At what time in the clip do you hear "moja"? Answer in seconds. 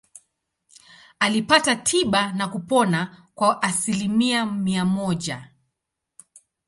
4.85-5.51